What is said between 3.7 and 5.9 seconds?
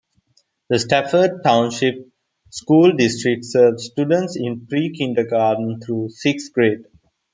students in pre-kindergarten